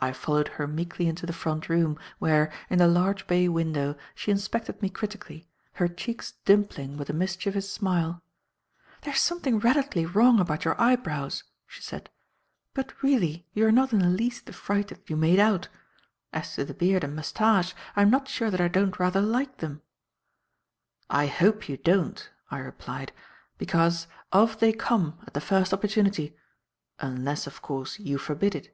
[0.00, 4.30] I followed her meekly into the front room, where, in the large bay window, she
[4.30, 8.22] inspected me critically, her cheeks dimpling with a mischievous smile.
[9.00, 12.10] "There's something radically wrong about your eyebrows," she said,
[12.74, 15.66] "but, really, you are not in the least the fright that you made out.
[16.32, 19.56] As to the beard and moustache, I am not sure that I don't rather like
[19.56, 19.82] them."
[21.10, 23.10] "I hope you don't," I replied,
[23.56, 26.36] "because, off they come at the first opportunity
[27.00, 28.72] unless, of course, you forbid it."